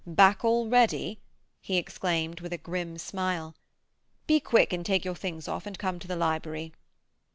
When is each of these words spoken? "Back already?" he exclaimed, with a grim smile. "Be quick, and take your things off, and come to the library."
"Back 0.07 0.43
already?" 0.43 1.19
he 1.59 1.77
exclaimed, 1.77 2.39
with 2.39 2.51
a 2.53 2.57
grim 2.57 2.97
smile. 2.97 3.53
"Be 4.25 4.39
quick, 4.39 4.73
and 4.73 4.83
take 4.83 5.05
your 5.05 5.13
things 5.13 5.47
off, 5.47 5.67
and 5.67 5.77
come 5.77 5.99
to 5.99 6.07
the 6.07 6.15
library." 6.15 6.73